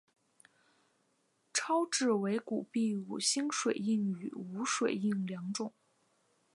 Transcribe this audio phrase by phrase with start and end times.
[1.53, 5.75] 钞纸为古币五星水印与无水印两种。